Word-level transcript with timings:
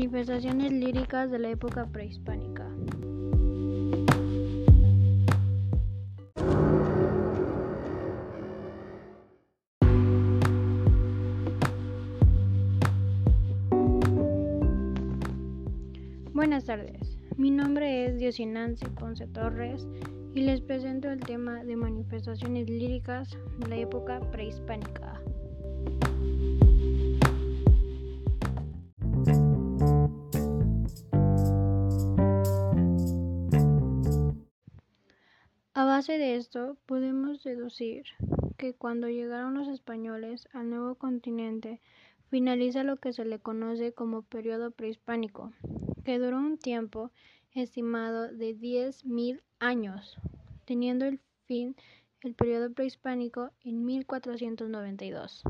Manifestaciones 0.00 0.72
líricas 0.72 1.30
de 1.30 1.38
la 1.38 1.50
época 1.50 1.86
prehispánica. 1.92 2.66
Buenas 16.32 16.64
tardes, 16.64 17.18
mi 17.36 17.50
nombre 17.50 18.06
es 18.06 18.16
Diosinancy 18.16 18.86
Ponce 18.98 19.26
Torres 19.26 19.86
y 20.34 20.40
les 20.40 20.62
presento 20.62 21.10
el 21.10 21.20
tema 21.20 21.62
de 21.62 21.76
manifestaciones 21.76 22.70
líricas 22.70 23.36
de 23.58 23.68
la 23.68 23.76
época 23.76 24.18
prehispánica. 24.32 25.20
Base 36.00 36.16
de 36.16 36.36
esto, 36.36 36.78
podemos 36.86 37.44
deducir 37.44 38.06
que 38.56 38.72
cuando 38.72 39.10
llegaron 39.10 39.52
los 39.52 39.68
españoles 39.68 40.48
al 40.54 40.70
nuevo 40.70 40.94
continente, 40.94 41.82
finaliza 42.30 42.84
lo 42.84 42.96
que 42.96 43.12
se 43.12 43.26
le 43.26 43.38
conoce 43.38 43.92
como 43.92 44.22
periodo 44.22 44.70
prehispánico, 44.70 45.52
que 46.02 46.18
duró 46.18 46.38
un 46.38 46.56
tiempo 46.56 47.10
estimado 47.52 48.28
de 48.32 48.56
10.000 48.56 49.42
años, 49.58 50.16
teniendo 50.64 51.04
el 51.04 51.20
fin 51.44 51.76
el 52.22 52.34
periodo 52.34 52.72
prehispánico 52.72 53.50
en 53.62 53.84
1492. 53.84 55.42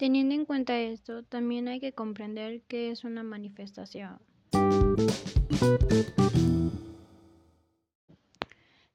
Teniendo 0.00 0.34
en 0.34 0.46
cuenta 0.46 0.78
esto, 0.78 1.24
también 1.24 1.68
hay 1.68 1.78
que 1.78 1.92
comprender 1.92 2.62
qué 2.68 2.90
es 2.90 3.04
una 3.04 3.22
manifestación. 3.22 4.18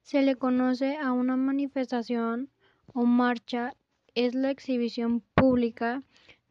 Se 0.02 0.24
le 0.24 0.36
conoce 0.36 0.98
a 0.98 1.12
una 1.12 1.36
manifestación 1.36 2.50
o 2.88 3.06
marcha 3.06 3.76
es 4.16 4.34
la 4.34 4.50
exhibición 4.50 5.22
pública 5.36 6.02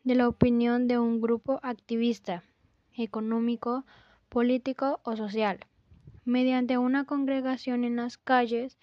de 0.04 0.14
la 0.14 0.28
opinión 0.28 0.86
de 0.86 1.00
un 1.00 1.20
grupo 1.20 1.58
activista, 1.64 2.44
económico, 2.96 3.84
político 4.28 5.00
o 5.02 5.16
social, 5.16 5.66
mediante 6.24 6.78
una 6.78 7.06
congregación 7.06 7.82
en 7.82 7.96
las 7.96 8.18
calles 8.18 8.78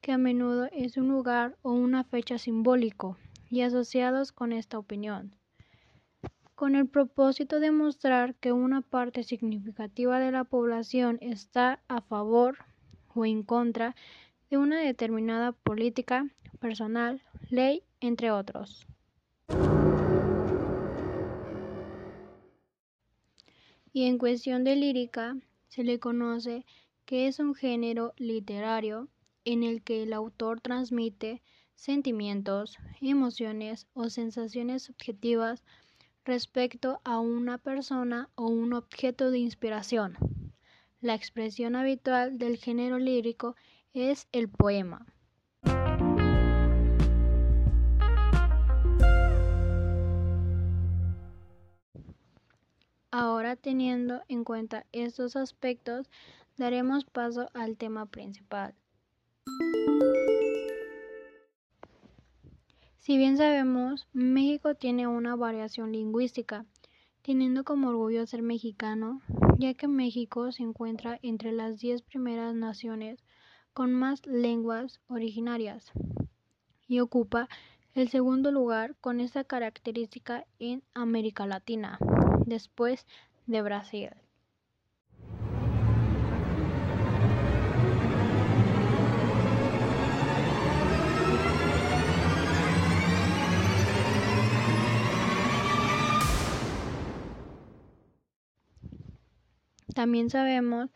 que 0.00 0.12
a 0.12 0.16
menudo 0.16 0.70
es 0.72 0.96
un 0.96 1.08
lugar 1.08 1.58
o 1.60 1.72
una 1.72 2.04
fecha 2.04 2.38
simbólico 2.38 3.18
y 3.50 3.62
asociados 3.62 4.32
con 4.32 4.52
esta 4.52 4.78
opinión, 4.78 5.34
con 6.54 6.76
el 6.76 6.86
propósito 6.88 7.58
de 7.58 7.72
mostrar 7.72 8.36
que 8.36 8.52
una 8.52 8.80
parte 8.80 9.24
significativa 9.24 10.20
de 10.20 10.30
la 10.30 10.44
población 10.44 11.18
está 11.20 11.82
a 11.88 12.00
favor 12.00 12.58
o 13.14 13.26
en 13.26 13.42
contra 13.42 13.96
de 14.50 14.56
una 14.56 14.80
determinada 14.80 15.52
política, 15.52 16.26
personal, 16.60 17.22
ley, 17.50 17.82
entre 18.00 18.30
otros. 18.30 18.86
Y 23.92 24.04
en 24.04 24.18
cuestión 24.18 24.62
de 24.62 24.76
lírica, 24.76 25.36
se 25.66 25.82
le 25.82 25.98
conoce 25.98 26.64
que 27.04 27.26
es 27.26 27.40
un 27.40 27.54
género 27.54 28.12
literario 28.16 29.08
en 29.44 29.64
el 29.64 29.82
que 29.82 30.04
el 30.04 30.12
autor 30.12 30.60
transmite 30.60 31.42
sentimientos, 31.80 32.78
emociones 33.00 33.86
o 33.94 34.10
sensaciones 34.10 34.82
subjetivas 34.82 35.64
respecto 36.26 37.00
a 37.04 37.20
una 37.20 37.56
persona 37.56 38.28
o 38.34 38.48
un 38.48 38.74
objeto 38.74 39.30
de 39.30 39.38
inspiración. 39.38 40.14
La 41.00 41.14
expresión 41.14 41.76
habitual 41.76 42.36
del 42.36 42.58
género 42.58 42.98
lírico 42.98 43.56
es 43.94 44.28
el 44.32 44.50
poema. 44.50 45.06
Ahora 53.10 53.56
teniendo 53.56 54.22
en 54.28 54.44
cuenta 54.44 54.84
estos 54.92 55.34
aspectos, 55.34 56.10
daremos 56.58 57.06
paso 57.06 57.48
al 57.54 57.78
tema 57.78 58.04
principal. 58.04 58.74
Si 63.00 63.16
bien 63.16 63.38
sabemos, 63.38 64.06
México 64.12 64.74
tiene 64.74 65.06
una 65.06 65.34
variación 65.34 65.92
lingüística, 65.92 66.66
teniendo 67.22 67.64
como 67.64 67.88
orgullo 67.88 68.26
ser 68.26 68.42
mexicano, 68.42 69.22
ya 69.58 69.72
que 69.72 69.88
México 69.88 70.52
se 70.52 70.64
encuentra 70.64 71.18
entre 71.22 71.50
las 71.52 71.78
diez 71.78 72.02
primeras 72.02 72.54
naciones 72.54 73.24
con 73.72 73.94
más 73.94 74.26
lenguas 74.26 75.00
originarias 75.08 75.90
y 76.88 77.00
ocupa 77.00 77.48
el 77.94 78.10
segundo 78.10 78.52
lugar 78.52 78.94
con 79.00 79.20
esta 79.20 79.44
característica 79.44 80.44
en 80.58 80.82
América 80.92 81.46
Latina, 81.46 81.98
después 82.44 83.06
de 83.46 83.62
Brasil. 83.62 84.10
También 99.94 100.30
sabemos, 100.30 100.90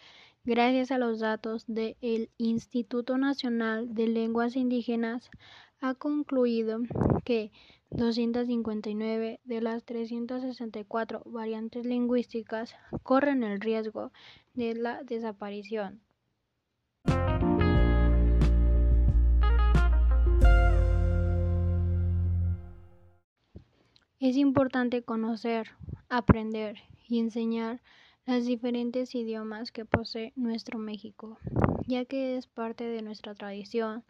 gracias 0.44 0.90
a 0.90 0.98
los 0.98 1.20
datos 1.20 1.64
del 1.66 2.30
Instituto 2.38 3.18
Nacional 3.18 3.94
de 3.94 4.06
Lenguas 4.06 4.56
Indígenas, 4.56 5.30
ha 5.80 5.94
concluido 5.94 6.80
que 7.24 7.50
259 7.90 9.40
de 9.44 9.60
las 9.60 9.84
364 9.84 11.22
variantes 11.26 11.84
lingüísticas 11.84 12.74
corren 13.02 13.42
el 13.42 13.60
riesgo 13.60 14.12
de 14.54 14.74
la 14.74 15.02
desaparición. 15.02 16.00
Es 24.18 24.36
importante 24.36 25.02
conocer, 25.02 25.72
aprender 26.08 26.76
y 27.06 27.18
enseñar 27.18 27.82
las 28.26 28.46
diferentes 28.46 29.14
idiomas 29.14 29.70
que 29.70 29.84
posee 29.84 30.32
nuestro 30.34 30.78
México, 30.78 31.38
ya 31.86 32.06
que 32.06 32.36
es 32.36 32.46
parte 32.46 32.84
de 32.84 33.02
nuestra 33.02 33.34
tradición, 33.34 34.02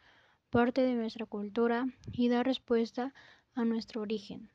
parte 0.51 0.83
de 0.83 0.95
nuestra 0.95 1.27
cultura 1.27 1.87
y 2.13 2.29
da 2.29 2.45
respuesta 2.45 3.13
a 3.55 3.65
nuestro 3.65 4.03
origen. 4.03 4.51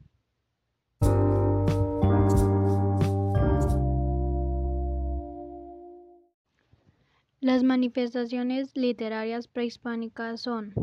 Las 7.41 7.64
manifestaciones 7.64 8.76
literarias 8.76 9.47
prehispánicas 9.47 10.41
son 10.41 10.73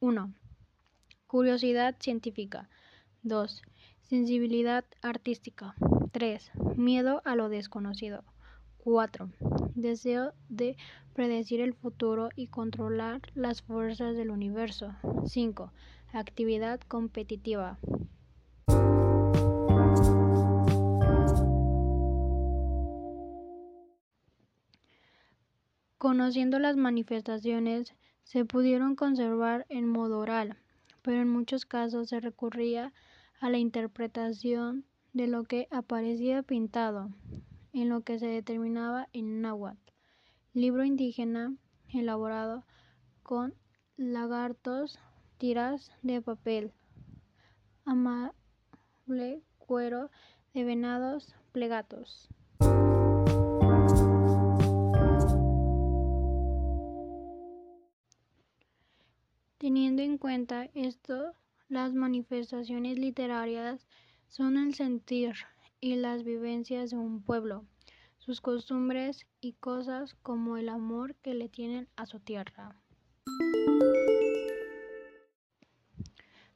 1. 0.00 0.34
Curiosidad 1.26 1.96
científica 1.98 2.68
2. 3.22 3.62
Sensibilidad 4.02 4.84
artística 5.02 5.74
3. 6.12 6.50
Miedo 6.76 7.22
a 7.24 7.36
lo 7.36 7.48
desconocido. 7.48 8.24
4. 8.78 9.30
Deseo 9.74 10.32
de 10.48 10.76
predecir 11.14 11.60
el 11.60 11.74
futuro 11.74 12.30
y 12.34 12.48
controlar 12.48 13.20
las 13.34 13.62
fuerzas 13.62 14.16
del 14.16 14.30
universo. 14.30 14.94
5. 15.26 15.72
Actividad 16.12 16.80
competitiva. 16.80 17.78
Conociendo 25.98 26.58
las 26.58 26.76
manifestaciones, 26.76 27.94
se 28.24 28.44
pudieron 28.44 28.96
conservar 28.96 29.66
en 29.68 29.86
modo 29.86 30.18
oral, 30.18 30.56
pero 31.02 31.20
en 31.20 31.28
muchos 31.28 31.66
casos 31.66 32.08
se 32.08 32.20
recurría 32.20 32.92
a 33.40 33.50
la 33.50 33.58
interpretación 33.58 34.86
de 35.12 35.26
lo 35.26 35.44
que 35.44 35.66
aparecía 35.70 36.42
pintado, 36.42 37.10
en 37.72 37.88
lo 37.88 38.02
que 38.02 38.18
se 38.18 38.26
determinaba 38.26 39.08
en 39.12 39.40
náhuatl, 39.40 39.92
libro 40.52 40.84
indígena 40.84 41.54
elaborado 41.88 42.64
con 43.22 43.54
lagartos, 43.96 44.98
tiras 45.38 45.92
de 46.02 46.22
papel, 46.22 46.72
amable 47.84 49.42
cuero 49.58 50.10
de 50.54 50.64
venados, 50.64 51.34
plegatos. 51.52 52.28
Teniendo 59.58 60.02
en 60.02 60.18
cuenta 60.18 60.68
esto, 60.74 61.34
Las 61.68 61.94
manifestaciones 61.94 62.98
literarias 62.98 63.86
son 64.30 64.56
el 64.56 64.74
sentir 64.74 65.34
y 65.80 65.96
las 65.96 66.22
vivencias 66.22 66.90
de 66.90 66.96
un 66.96 67.20
pueblo, 67.20 67.64
sus 68.18 68.40
costumbres 68.40 69.26
y 69.40 69.54
cosas 69.54 70.14
como 70.22 70.56
el 70.56 70.68
amor 70.68 71.16
que 71.16 71.34
le 71.34 71.48
tienen 71.48 71.88
a 71.96 72.06
su 72.06 72.20
tierra. 72.20 72.76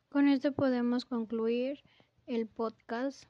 Con 0.09 0.29
esto 0.29 0.53
podemos 0.53 1.05
concluir 1.05 1.81
el 2.29 2.47
podcast. 2.47 3.25